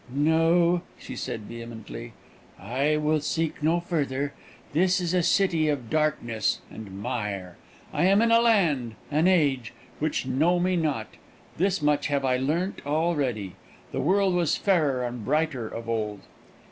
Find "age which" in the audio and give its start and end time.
9.27-10.25